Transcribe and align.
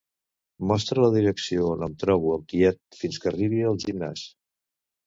Mostra 0.71 1.03
la 1.03 1.09
direcció 1.17 1.67
on 1.75 1.85
em 1.89 1.95
trobo 2.05 2.35
al 2.39 2.43
tiet 2.55 2.81
fins 3.03 3.23
que 3.27 3.31
arribi 3.35 3.65
al 3.75 3.81
gimnàs. 3.87 4.27